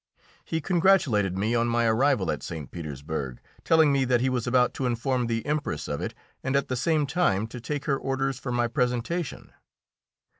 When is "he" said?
0.43-0.61, 4.19-4.29